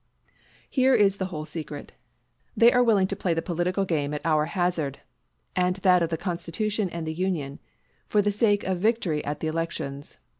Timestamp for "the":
1.17-1.27, 3.35-3.41, 6.09-6.17, 7.05-7.13, 8.23-8.31, 9.41-9.47